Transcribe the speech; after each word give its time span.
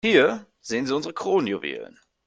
Hier 0.03 0.47
sehen 0.61 0.87
Sie 0.87 0.95
unsere 0.95 1.13
Kronjuwelen. 1.13 1.99